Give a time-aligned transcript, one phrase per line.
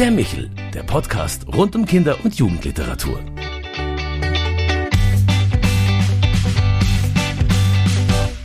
[0.00, 3.20] Der Michel, der Podcast rund um Kinder- und Jugendliteratur.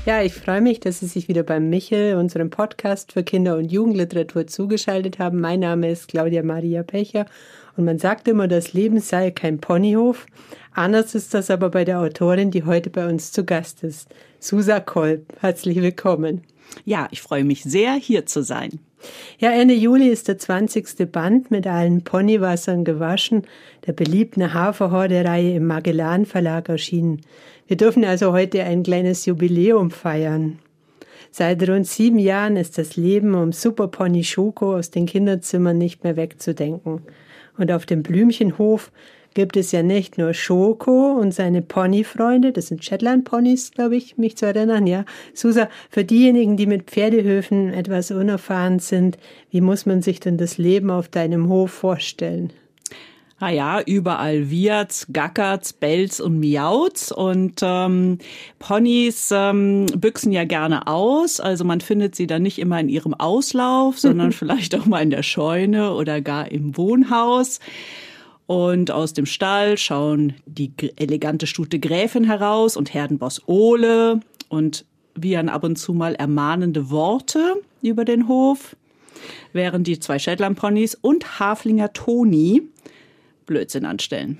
[0.06, 3.72] Ja, ich freue mich, dass Sie sich wieder beim Michel, unserem Podcast für Kinder- und
[3.72, 5.40] Jugendliteratur, zugeschaltet haben.
[5.40, 7.26] Mein Name ist Claudia Maria Pecher
[7.78, 10.26] und man sagt immer, das Leben sei kein Ponyhof.
[10.74, 14.14] Anders ist das aber bei der Autorin, die heute bei uns zu Gast ist.
[14.42, 15.32] Susa Kolb.
[15.40, 16.42] Herzlich willkommen.
[16.84, 18.80] Ja, ich freue mich sehr, hier zu sein.
[19.40, 21.12] Ja, Ende Juli ist der 20.
[21.12, 23.44] Band mit allen Ponywassern gewaschen,
[23.86, 27.22] der beliebten Haferhorde-Reihe im Magellan Verlag erschienen.
[27.68, 30.60] Wir dürfen also heute ein kleines Jubiläum feiern.
[31.32, 36.16] Seit rund sieben Jahren ist das Leben um Superpony Schoko aus den Kinderzimmern nicht mehr
[36.16, 37.02] wegzudenken.
[37.58, 38.92] Und auf dem Blümchenhof
[39.36, 44.38] gibt es ja nicht nur Schoko und seine Ponyfreunde, das sind Shetland-Ponys, glaube ich, mich
[44.38, 45.06] zu erinnern, ja.
[45.36, 49.20] Susa, für diejenigen, die mit Pferdehöfen etwas unerfahren sind,
[49.52, 52.52] wie muss man sich denn das Leben auf deinem Hof vorstellen?
[53.38, 58.20] Ah ja, überall wirt's, gackert's, bellt's und miaut's und ähm,
[58.60, 63.14] Ponys ähm, büchsen ja gerne aus, also man findet sie dann nicht immer in ihrem
[63.14, 67.60] Auslauf, sondern vielleicht auch mal in der Scheune oder gar im Wohnhaus.
[68.48, 75.50] Und aus dem Stall schauen die elegante Stute Gräfin heraus und Herdenboss Ole und wiehern
[75.50, 78.76] ab und zu mal ermahnende Worte über den Hof,
[79.54, 82.64] während die zwei Shetland-Ponys und Haflinger Toni
[83.46, 84.38] Blödsinn anstellen.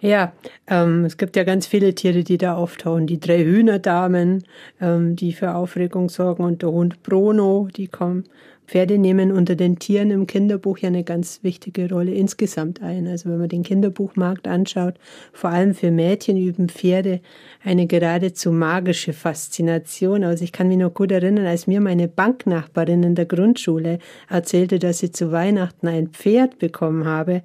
[0.00, 0.32] Ja,
[0.68, 3.08] ähm, es gibt ja ganz viele Tiere, die da auftauchen.
[3.08, 4.44] Die drei Hühnerdamen,
[4.80, 8.24] ähm, die für Aufregung sorgen und der Hund Bruno, die kommen.
[8.68, 13.06] Pferde nehmen unter den Tieren im Kinderbuch ja eine ganz wichtige Rolle insgesamt ein.
[13.06, 14.96] Also wenn man den Kinderbuchmarkt anschaut,
[15.32, 17.20] vor allem für Mädchen üben Pferde
[17.64, 20.42] eine geradezu magische Faszination aus.
[20.42, 24.98] Ich kann mich noch gut erinnern, als mir meine Banknachbarin in der Grundschule erzählte, dass
[24.98, 27.42] sie zu Weihnachten ein Pferd bekommen habe,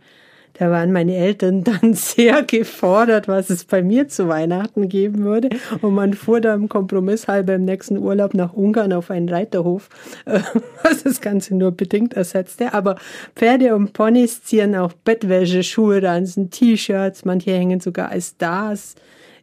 [0.54, 5.50] da waren meine Eltern dann sehr gefordert, was es bei mir zu Weihnachten geben würde.
[5.82, 9.90] Und man fuhr da im Kompromiss halber im nächsten Urlaub nach Ungarn auf einen Reiterhof,
[10.84, 12.74] was das Ganze nur bedingt ersetzte.
[12.74, 12.96] Aber
[13.36, 17.26] Pferde und Ponys ziehen auch Bettwäsche, Schuhe, Ranzen, T-Shirts.
[17.26, 18.96] Manche hängen sogar als Stars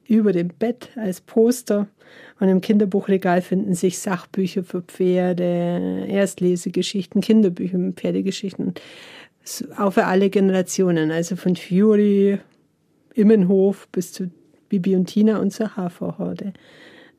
[0.06, 1.86] über dem Bett als Poster.
[2.40, 8.74] Und im Kinderbuchregal finden sich Sachbücher für Pferde, Erstlesegeschichten, Kinderbücher mit Pferdegeschichten
[9.76, 12.38] auch für alle Generationen, also von Fury,
[13.14, 14.30] Immenhof bis zu
[14.68, 16.52] Bibi und Tina und zur Haferhorde.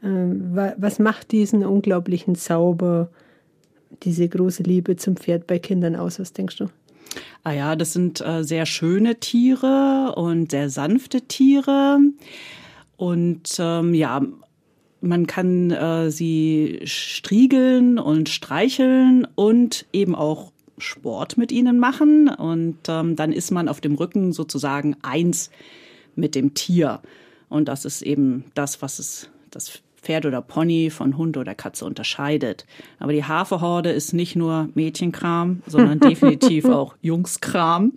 [0.03, 3.09] Ähm, was macht diesen unglaublichen Zauber,
[4.03, 6.19] diese große Liebe zum Pferd bei Kindern aus?
[6.19, 6.67] Was denkst du?
[7.43, 11.99] Ah ja, das sind äh, sehr schöne Tiere und sehr sanfte Tiere.
[12.95, 14.21] Und ähm, ja,
[15.01, 20.51] man kann äh, sie striegeln und streicheln und eben auch
[20.81, 25.52] Sport mit ihnen machen und ähm, dann ist man auf dem Rücken sozusagen eins
[26.16, 27.02] mit dem Tier.
[27.50, 31.86] Und das ist eben das, was es, das Pferd oder Pony von Hund oder Katze
[31.86, 32.66] unterscheidet.
[33.00, 37.94] Aber die Haferhorde ist nicht nur Mädchenkram, sondern definitiv auch Jungskram.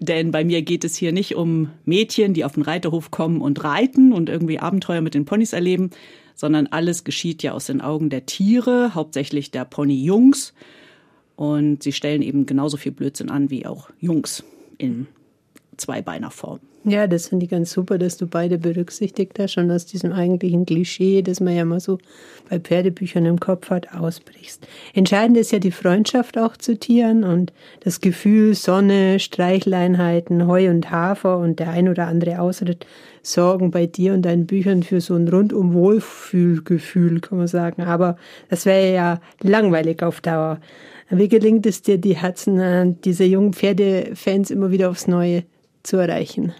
[0.00, 3.62] Denn bei mir geht es hier nicht um Mädchen, die auf den Reiterhof kommen und
[3.64, 5.90] reiten und irgendwie Abenteuer mit den Ponys erleben,
[6.34, 10.54] sondern alles geschieht ja aus den Augen der Tiere, hauptsächlich der Pony-Jungs.
[11.36, 14.44] Und sie stellen eben genauso viel Blödsinn an wie auch Jungs
[14.78, 15.06] in
[15.76, 16.60] Zweibeinerform.
[16.84, 20.66] Ja, das finde ich ganz super, dass du beide berücksichtigt hast und aus diesem eigentlichen
[20.66, 21.98] Klischee, das man ja mal so
[22.50, 24.66] bei Pferdebüchern im Kopf hat, ausbrichst.
[24.92, 27.52] Entscheidend ist ja die Freundschaft auch zu Tieren und
[27.84, 32.84] das Gefühl, Sonne, Streichleinheiten, Heu und Hafer und der ein oder andere Ausritt
[33.22, 37.82] sorgen bei dir und deinen Büchern für so ein rundum Wohlfühlgefühl, kann man sagen.
[37.82, 38.16] Aber
[38.48, 40.58] das wäre ja langweilig auf Dauer.
[41.14, 45.44] Wie gelingt es dir, die Herzen äh, dieser jungen Pferdefans immer wieder aufs Neue
[45.82, 46.54] zu erreichen?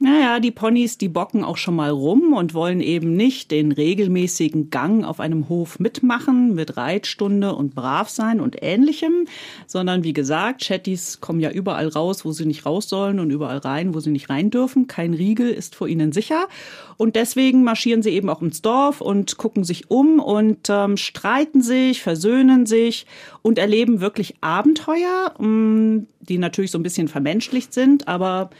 [0.00, 4.68] Naja, die Ponys, die bocken auch schon mal rum und wollen eben nicht den regelmäßigen
[4.68, 9.26] Gang auf einem Hof mitmachen mit Reitstunde und brav sein und ähnlichem,
[9.66, 13.58] sondern wie gesagt, Chattys kommen ja überall raus, wo sie nicht raus sollen und überall
[13.58, 14.88] rein, wo sie nicht rein dürfen.
[14.88, 16.48] Kein Riegel ist vor ihnen sicher.
[16.96, 21.62] Und deswegen marschieren sie eben auch ins Dorf und gucken sich um und ähm, streiten
[21.62, 23.06] sich, versöhnen sich
[23.42, 28.50] und erleben wirklich Abenteuer, mm, die natürlich so ein bisschen vermenschlicht sind, aber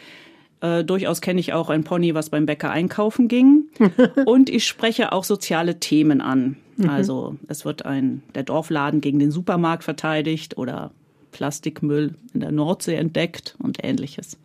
[0.65, 3.65] äh, durchaus kenne ich auch ein Pony, was beim Bäcker einkaufen ging.
[4.27, 6.57] und ich spreche auch soziale Themen an.
[6.77, 6.89] Mhm.
[6.89, 10.91] Also es wird ein der Dorfladen gegen den Supermarkt verteidigt oder
[11.33, 14.39] Plastikmüll in der Nordsee entdeckt und ähnliches.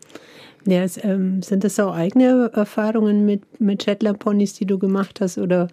[0.65, 5.37] Ja, es, ähm, sind das auch eigene Erfahrungen mit, mit Shetland-Ponys, die du gemacht hast
[5.37, 5.69] oder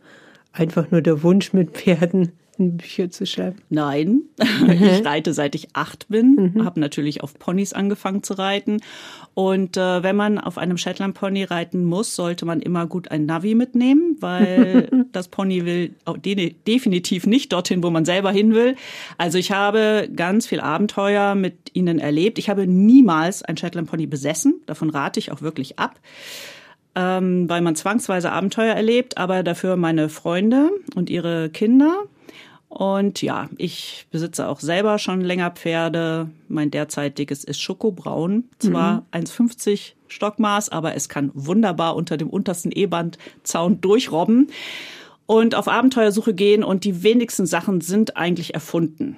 [0.53, 3.57] einfach nur der Wunsch, mit Pferden Bücher zu schreiben?
[3.69, 6.65] Nein, ich reite seit ich acht bin, mhm.
[6.65, 8.79] habe natürlich auf Ponys angefangen zu reiten.
[9.35, 13.27] Und äh, wenn man auf einem Shetland Pony reiten muss, sollte man immer gut ein
[13.27, 15.95] Navi mitnehmen, weil das Pony will
[16.67, 18.77] definitiv nicht dorthin, wo man selber hin will.
[19.19, 22.39] Also ich habe ganz viel Abenteuer mit ihnen erlebt.
[22.39, 26.01] Ich habe niemals ein Shetland Pony besessen, davon rate ich auch wirklich ab
[26.97, 32.05] ähm, weil man zwangsweise Abenteuer erlebt, aber dafür meine Freunde und ihre Kinder.
[32.69, 36.31] Und ja, ich besitze auch selber schon länger Pferde.
[36.49, 38.45] Mein derzeitiges ist Schokobraun.
[38.59, 39.25] Zwar mhm.
[39.25, 44.49] 1,50 Stockmaß, aber es kann wunderbar unter dem untersten E-Band-Zaun durchrobben
[45.27, 46.65] und auf Abenteuersuche gehen.
[46.65, 49.17] Und die wenigsten Sachen sind eigentlich erfunden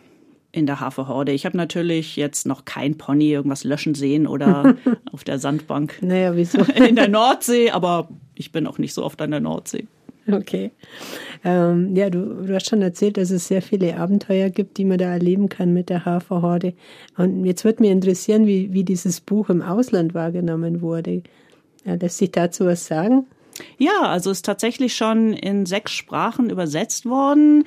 [0.52, 1.32] in der Haferhorde.
[1.32, 4.76] Ich habe natürlich jetzt noch kein Pony irgendwas löschen sehen oder
[5.12, 5.98] auf der Sandbank.
[6.00, 6.58] Naja, wieso?
[6.74, 9.86] In der Nordsee, aber ich bin auch nicht so oft an der Nordsee.
[10.32, 10.70] Okay.
[11.44, 14.98] Ähm, ja, du, du hast schon erzählt, dass es sehr viele Abenteuer gibt, die man
[14.98, 16.74] da erleben kann mit der Haferhorde.
[17.16, 21.22] Und jetzt würde mich interessieren, wie, wie dieses Buch im Ausland wahrgenommen wurde.
[21.84, 23.26] Ja, lässt sich dazu was sagen?
[23.78, 27.64] Ja, also ist tatsächlich schon in sechs Sprachen übersetzt worden.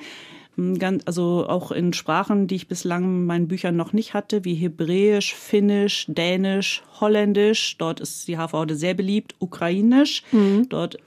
[0.78, 4.54] Ganz, also auch in Sprachen, die ich bislang in meinen Büchern noch nicht hatte, wie
[4.54, 7.76] Hebräisch, Finnisch, Dänisch, Holländisch.
[7.78, 9.34] Dort ist die Haferhorde sehr beliebt.
[9.38, 10.22] Ukrainisch.
[10.30, 10.68] Mhm.
[10.68, 10.98] Dort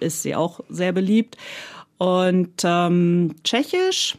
[0.00, 1.36] ist sie auch sehr beliebt.
[1.98, 4.16] Und ähm, Tschechisch,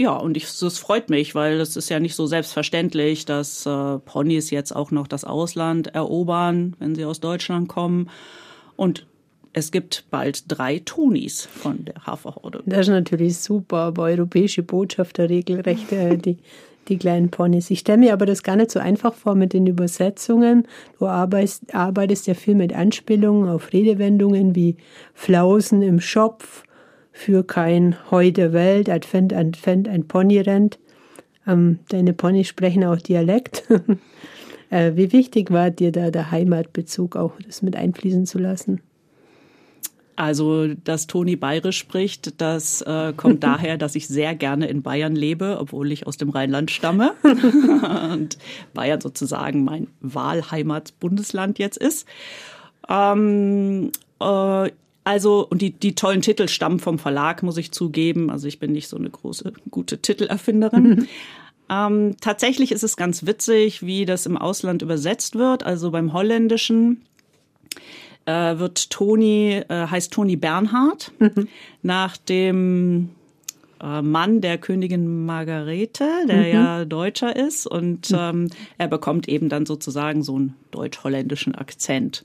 [0.00, 3.98] ja, und ich, das freut mich, weil es ist ja nicht so selbstverständlich, dass äh,
[3.98, 8.08] Ponys jetzt auch noch das Ausland erobern, wenn sie aus Deutschland kommen.
[8.76, 9.06] Und
[9.52, 12.62] es gibt bald drei Tonis von der Haferhorde.
[12.64, 16.38] Das ist natürlich super, aber europäische Botschafter regelrecht äh, die
[16.88, 17.70] die kleinen Ponys.
[17.70, 20.66] Ich stelle mir aber das gar nicht so einfach vor mit den Übersetzungen.
[20.98, 24.76] Du arbeitest, arbeitest ja viel mit Anspielungen auf Redewendungen wie
[25.14, 26.64] Flausen im Schopf,
[27.12, 30.78] für kein Heu der Welt, Advent, Advent, ein Pony rennt.
[31.46, 33.64] Ähm, deine Ponys sprechen auch Dialekt.
[34.70, 38.80] äh, wie wichtig war dir da der Heimatbezug, auch das mit einfließen zu lassen?
[40.20, 45.16] Also, dass Toni bayerisch spricht, das äh, kommt daher, dass ich sehr gerne in Bayern
[45.16, 48.36] lebe, obwohl ich aus dem Rheinland stamme und
[48.74, 52.06] Bayern sozusagen mein Wahlheimatsbundesland jetzt ist.
[52.86, 54.70] Ähm, äh,
[55.04, 58.28] also, und die, die tollen Titel stammen vom Verlag, muss ich zugeben.
[58.28, 61.08] Also, ich bin nicht so eine große, gute Titelerfinderin.
[61.70, 65.64] ähm, tatsächlich ist es ganz witzig, wie das im Ausland übersetzt wird.
[65.64, 67.06] Also beim Holländischen
[68.30, 71.48] äh, wird Toni, äh, heißt Toni Bernhard, mhm.
[71.82, 73.10] nach dem
[73.82, 76.52] äh, Mann der Königin Margarete, der mhm.
[76.52, 77.66] ja Deutscher ist.
[77.66, 78.48] Und ähm,
[78.78, 82.24] er bekommt eben dann sozusagen so einen deutsch-holländischen Akzent.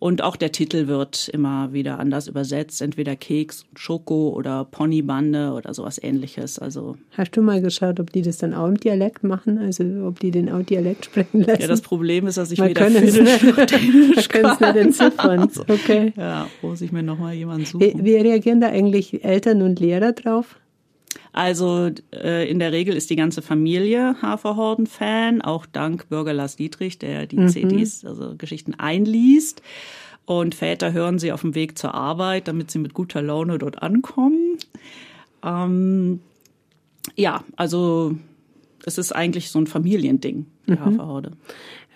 [0.00, 5.52] Und auch der Titel wird immer wieder anders übersetzt, entweder Keks und Schoko oder Ponybande
[5.52, 6.58] oder sowas ähnliches.
[6.60, 9.58] Also Hast du mal geschaut, ob die das dann auch im Dialekt machen?
[9.58, 11.60] Also ob die den auch Dialekt sprechen lassen?
[11.62, 14.50] Ja, das Problem ist, dass ich Man weder Finnisch noch Dänisch kann.
[14.52, 15.40] nicht entziffern.
[15.40, 16.12] Also, okay.
[16.16, 17.80] Ja, muss ich mir nochmal jemanden suchen.
[17.80, 20.60] Wie, wie reagieren da eigentlich Eltern und Lehrer drauf?
[21.38, 26.98] Also äh, in der Regel ist die ganze Familie Haferhorden-Fan, auch dank Bürger Lars Dietrich,
[26.98, 27.48] der die mhm.
[27.48, 29.62] CDs, also Geschichten einliest.
[30.24, 33.84] Und Väter hören sie auf dem Weg zur Arbeit, damit sie mit guter Laune dort
[33.84, 34.58] ankommen.
[35.44, 36.18] Ähm,
[37.14, 38.16] ja, also
[38.84, 40.80] es ist eigentlich so ein Familiending, die mhm.
[40.80, 41.34] Haferhorde.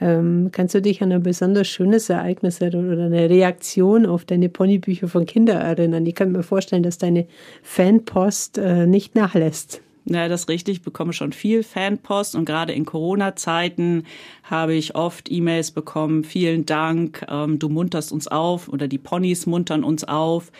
[0.03, 5.07] Ähm, kannst du dich an ein besonders schönes Ereignis oder eine Reaktion auf deine Ponybücher
[5.07, 6.05] von Kindern erinnern?
[6.07, 7.29] Ich kann mir vorstellen, dass deine
[7.63, 9.81] Fanpost äh, nicht nachlässt.
[10.05, 10.79] Ja, das ist richtig.
[10.79, 14.03] Ich bekomme schon viel Fanpost und gerade in Corona-Zeiten
[14.43, 16.25] habe ich oft E-Mails bekommen.
[16.25, 20.51] Vielen Dank, ähm, du munterst uns auf oder die Ponys muntern uns auf.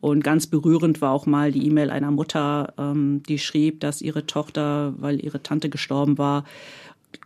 [0.00, 4.26] Und ganz berührend war auch mal die E-Mail einer Mutter, ähm, die schrieb, dass ihre
[4.26, 6.44] Tochter, weil ihre Tante gestorben war,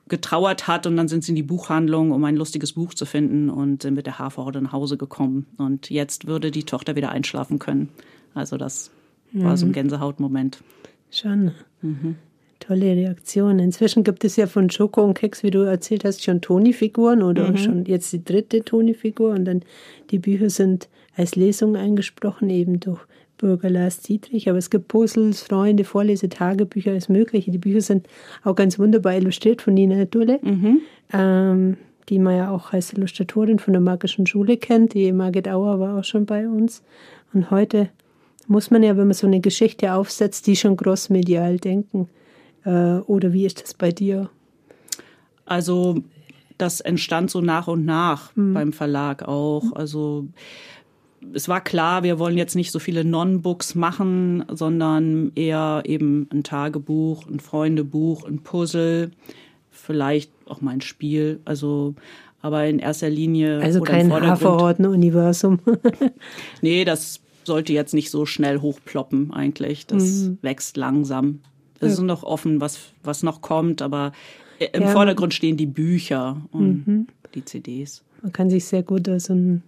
[0.08, 3.48] getrauert hat und dann sind sie in die Buchhandlung, um ein lustiges Buch zu finden
[3.48, 5.46] und sind mit der Haferhorde nach Hause gekommen.
[5.58, 7.88] Und jetzt würde die Tochter wieder einschlafen können.
[8.34, 8.90] Also das
[9.32, 9.44] mhm.
[9.44, 9.74] war so ein mhm.
[9.74, 10.62] Gänsehautmoment.
[11.10, 11.52] Schon.
[11.82, 12.16] Mhm.
[12.58, 13.58] Tolle Reaktion.
[13.58, 17.50] Inzwischen gibt es ja von Schoko und Keks, wie du erzählt hast, schon Toni-Figuren oder
[17.50, 17.56] mhm.
[17.56, 19.62] schon jetzt die dritte Toni-Figur und dann
[20.10, 23.00] die Bücher sind als Lesung eingesprochen, eben durch
[23.42, 27.50] Bürger Lars Dietrich, aber es gibt Puzzles, Freunde, Vorlese, Tagebücher, alles Mögliche.
[27.50, 28.06] Die Bücher sind
[28.44, 30.78] auch ganz wunderbar illustriert von Nina Dulle, mhm.
[31.12, 31.76] ähm,
[32.08, 34.94] die man ja auch als Illustratorin von der Magischen Schule kennt.
[34.94, 36.84] Die Margit Auer war auch schon bei uns.
[37.34, 37.88] Und heute
[38.46, 42.08] muss man ja, wenn man so eine Geschichte aufsetzt, die schon großmedial denken.
[42.64, 44.30] Äh, oder wie ist das bei dir?
[45.46, 45.96] Also
[46.58, 48.54] das entstand so nach und nach mhm.
[48.54, 49.72] beim Verlag auch.
[49.72, 50.28] Also
[51.34, 56.42] es war klar, wir wollen jetzt nicht so viele Non-Books machen, sondern eher eben ein
[56.42, 59.10] Tagebuch, ein Freundebuch, ein Puzzle,
[59.70, 61.40] vielleicht auch mal ein Spiel.
[61.44, 61.94] Also,
[62.40, 63.60] aber in erster Linie.
[63.60, 65.60] Also kein Haferorden-Universum.
[66.62, 69.86] nee, das sollte jetzt nicht so schnell hochploppen eigentlich.
[69.86, 70.38] Das mhm.
[70.42, 71.40] wächst langsam.
[71.80, 71.94] Es ja.
[71.94, 74.12] ist noch offen, was, was noch kommt, aber
[74.72, 74.88] im ja.
[74.88, 77.06] Vordergrund stehen die Bücher und mhm.
[77.34, 78.02] die CDs.
[78.22, 79.62] Man kann sich sehr gut so ein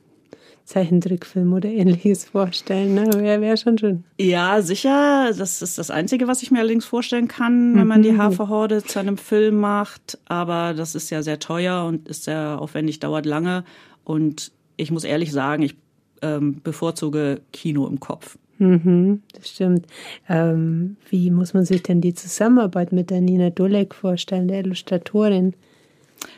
[0.65, 2.95] Zeichentrickfilm oder ähnliches vorstellen.
[2.95, 3.11] Ne?
[3.15, 4.05] Wäre wär schon schön.
[4.19, 5.33] Ja, sicher.
[5.37, 8.19] Das ist das Einzige, was ich mir allerdings vorstellen kann, wenn man die mhm.
[8.19, 10.19] Haferhorde zu einem Film macht.
[10.27, 13.65] Aber das ist ja sehr teuer und ist sehr aufwendig, dauert lange.
[14.05, 15.77] Und ich muss ehrlich sagen, ich
[16.23, 18.39] ähm, bevorzuge Kino im Kopf.
[18.59, 19.87] Mhm, das stimmt.
[20.29, 25.55] Ähm, wie muss man sich denn die Zusammenarbeit mit der Nina Dolek vorstellen, der Illustratorin?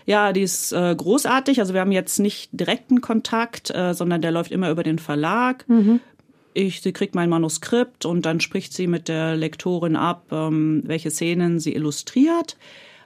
[0.05, 1.61] Ja, die ist äh, großartig.
[1.61, 5.69] Also wir haben jetzt nicht direkten Kontakt, äh, sondern der läuft immer über den Verlag.
[5.69, 6.01] Mhm.
[6.55, 11.11] Ich, sie kriegt mein Manuskript und dann spricht sie mit der Lektorin ab, ähm, welche
[11.11, 12.57] Szenen sie illustriert.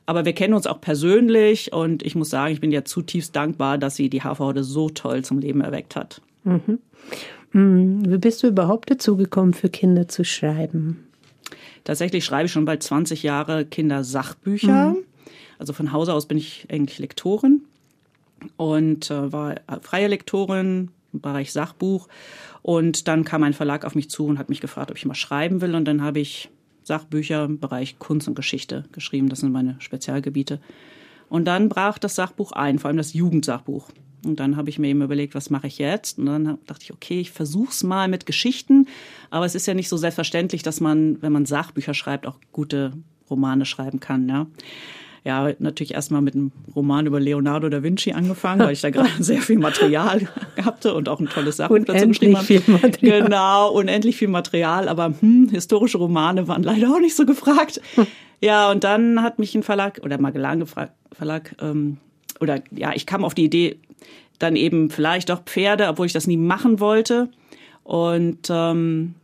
[0.07, 3.79] Aber wir kennen uns auch persönlich und ich muss sagen, ich bin ja zutiefst dankbar,
[3.79, 6.21] dass sie die Haferhorde so toll zum Leben erweckt hat.
[6.45, 6.79] Mhm.
[7.53, 8.11] Mhm.
[8.11, 11.07] Wie bist du überhaupt dazu gekommen, für Kinder zu schreiben?
[11.85, 14.91] Tatsächlich schreibe ich schon bald 20 Jahre Kindersachbücher.
[14.91, 14.97] Mhm.
[15.61, 17.67] Also von Hause aus bin ich eigentlich Lektorin
[18.57, 22.09] und äh, war freie Lektorin im Bereich Sachbuch.
[22.63, 25.15] Und dann kam ein Verlag auf mich zu und hat mich gefragt, ob ich mal
[25.15, 25.75] schreiben will.
[25.75, 26.49] Und dann habe ich
[26.83, 29.29] Sachbücher im Bereich Kunst und Geschichte geschrieben.
[29.29, 30.61] Das sind meine Spezialgebiete.
[31.29, 33.91] Und dann brach das Sachbuch ein, vor allem das Jugendsachbuch.
[34.25, 36.19] Und dann habe ich mir eben überlegt, was mache ich jetzt?
[36.19, 38.89] Und dann dachte ich, okay, ich versuch's mal mit Geschichten.
[39.29, 42.93] Aber es ist ja nicht so selbstverständlich, dass man, wenn man Sachbücher schreibt, auch gute
[43.29, 44.27] Romane schreiben kann.
[44.27, 44.47] Ja
[45.25, 49.11] ja, natürlich erstmal mit einem Roman über Leonardo da Vinci angefangen, weil ich da gerade
[49.19, 50.29] sehr viel Material
[50.65, 52.47] hatte und auch ein tolles Sachbuch dazu geschrieben habe.
[52.47, 53.23] Viel Material.
[53.23, 57.81] Genau, unendlich viel Material, aber hm, historische Romane waren leider auch nicht so gefragt.
[58.41, 61.99] Ja, und dann hat mich ein Verlag oder Magellan gefragt, Verlag, ähm,
[62.41, 63.79] oder ja, ich kam auf die Idee,
[64.39, 67.29] dann eben vielleicht doch Pferde, obwohl ich das nie machen wollte.
[67.85, 69.15] Und ähm,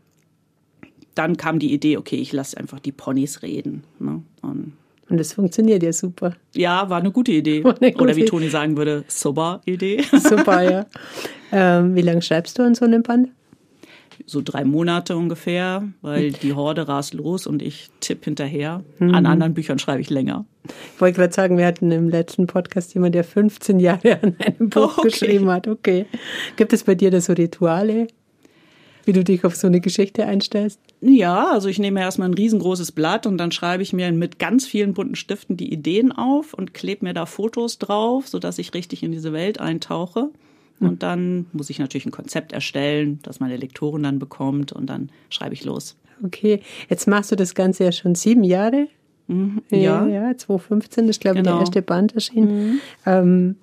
[1.14, 3.84] dann kam die Idee, okay, ich lasse einfach die Ponys reden.
[3.98, 4.22] Ne?
[4.42, 4.74] Und
[5.08, 6.34] und das funktioniert ja super.
[6.54, 7.62] Ja, war eine gute Idee.
[7.64, 10.02] Eine gute Oder wie Toni sagen würde, super Idee.
[10.12, 10.86] Super, ja.
[11.52, 13.28] Ähm, wie lange schreibst du an so einem Band?
[14.24, 18.82] So drei Monate ungefähr, weil die Horde rast los und ich tipp hinterher.
[18.98, 19.14] Mhm.
[19.14, 20.44] An anderen Büchern schreibe ich länger.
[20.94, 24.70] Ich wollte gerade sagen, wir hatten im letzten Podcast jemanden, der 15 Jahre an einem
[24.70, 25.08] Buch okay.
[25.08, 25.68] geschrieben hat.
[25.68, 26.06] Okay.
[26.56, 28.08] Gibt es bei dir da so Rituale?
[29.06, 30.80] Wie du dich auf so eine Geschichte einstellst?
[31.00, 34.66] Ja, also ich nehme erstmal ein riesengroßes Blatt und dann schreibe ich mir mit ganz
[34.66, 39.02] vielen bunten Stiften die Ideen auf und klebe mir da Fotos drauf, sodass ich richtig
[39.02, 40.30] in diese Welt eintauche.
[40.78, 40.88] Hm.
[40.88, 45.10] Und dann muss ich natürlich ein Konzept erstellen, das meine Lektorin dann bekommt und dann
[45.30, 45.96] schreibe ich los.
[46.24, 48.88] Okay, jetzt machst du das Ganze ja schon sieben Jahre.
[49.28, 50.06] Mhm, ja.
[50.06, 51.56] ja, ja, 2015 ist, glaube ich, genau.
[51.56, 52.66] der erste Band erschienen.
[52.66, 52.80] Mhm.
[53.04, 53.56] Ähm,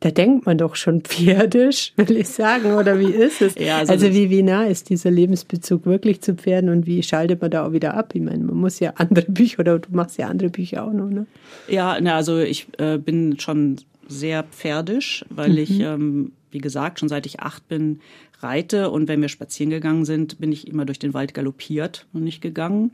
[0.00, 3.54] da denkt man doch schon pferdisch, will ich sagen, oder wie ist es?
[3.56, 7.42] Ja, also, also wie, wie nah ist dieser Lebensbezug wirklich zu Pferden und wie schaltet
[7.42, 8.14] man da auch wieder ab?
[8.14, 11.10] Ich meine, man muss ja andere Bücher oder du machst ja andere Bücher auch noch,
[11.10, 11.26] ne?
[11.68, 13.76] Ja, na, also ich äh, bin schon
[14.08, 15.58] sehr pferdisch, weil mhm.
[15.58, 18.00] ich, ähm, wie gesagt, schon seit ich acht bin,
[18.40, 22.24] reite und wenn wir spazieren gegangen sind, bin ich immer durch den Wald galoppiert und
[22.24, 22.92] nicht gegangen.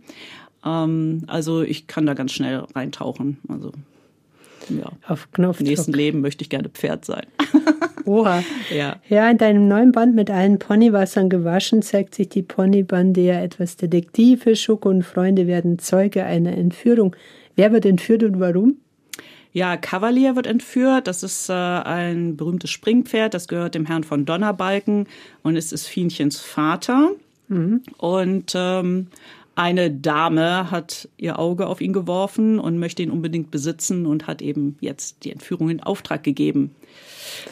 [0.65, 3.39] Ähm, also ich kann da ganz schnell reintauchen.
[3.49, 3.71] Also
[4.69, 4.91] ja.
[5.07, 5.61] Auf Knopf.
[5.61, 7.27] Im nächsten Leben möchte ich gerne Pferd sein.
[8.05, 8.43] Oha.
[8.75, 8.97] Ja.
[9.09, 13.77] Ja, in deinem neuen Band mit allen Ponywassern gewaschen zeigt sich die Ponybande ja etwas
[13.77, 14.63] detektivisch.
[14.63, 17.17] Schoko und Freunde werden Zeuge einer Entführung.
[17.57, 18.77] Wer wird entführt und warum?
[19.53, 21.07] Ja, Kavalier wird entführt.
[21.07, 23.33] Das ist äh, ein berühmtes Springpferd.
[23.33, 25.07] Das gehört dem Herrn von Donnerbalken
[25.43, 27.13] und es ist Fienchens Vater.
[27.49, 27.83] Mhm.
[27.97, 29.07] Und ähm,
[29.57, 34.43] eine Dame hat ihr Auge auf ihn geworfen und möchte ihn unbedingt besitzen und hat
[34.43, 36.75] eben jetzt die Entführung in Auftrag gegeben.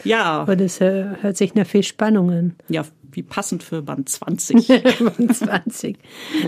[0.05, 0.25] Ja.
[0.25, 2.57] Aber das äh, hört sich nach viel Spannung an.
[2.69, 4.69] Ja, wie passend für Band 20.
[5.17, 5.99] Band 20.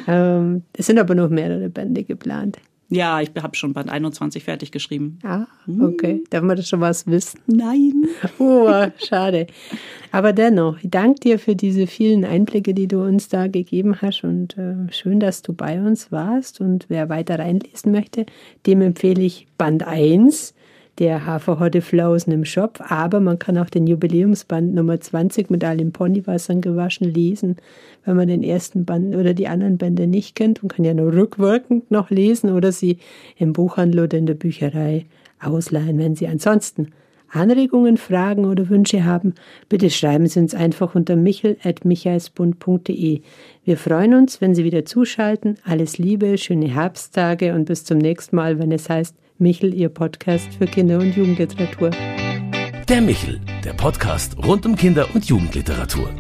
[0.07, 2.59] ähm, es sind aber noch mehrere Bände geplant.
[2.89, 5.19] Ja, ich habe schon Band 21 fertig geschrieben.
[5.25, 5.47] Ah,
[5.81, 6.23] okay.
[6.31, 7.41] Darf man das schon was wissen?
[7.47, 8.05] Nein.
[8.39, 9.47] Oh, schade.
[10.13, 14.25] Aber dennoch, ich danke dir für diese vielen Einblicke, die du uns da gegeben hast
[14.25, 16.61] und äh, schön, dass du bei uns warst.
[16.61, 18.27] Und wer weiter reinlesen möchte,
[18.67, 20.55] dem empfehle ich Band 1
[20.99, 25.93] der Haferhorde Flausen im Shop, aber man kann auch den Jubiläumsband Nummer 20 mit allen
[25.93, 27.57] Ponywassern gewaschen lesen,
[28.05, 31.13] wenn man den ersten Band oder die anderen Bände nicht kennt und kann ja nur
[31.13, 32.99] rückwirkend noch lesen oder sie
[33.37, 35.07] im Buchhandel oder in der Bücherei
[35.41, 36.89] ausleihen, wenn sie ansonsten
[37.29, 39.35] Anregungen, Fragen oder Wünsche haben,
[39.69, 43.23] bitte schreiben Sie uns einfach unter michel.michaelsbund.de.
[43.65, 45.57] Wir freuen uns, wenn Sie wieder zuschalten.
[45.65, 50.49] Alles Liebe, schöne Herbsttage und bis zum nächsten Mal, wenn es heißt Michel, Ihr Podcast
[50.55, 51.91] für Kinder- und Jugendliteratur.
[52.89, 56.11] Der Michel, der Podcast rund um Kinder- und Jugendliteratur.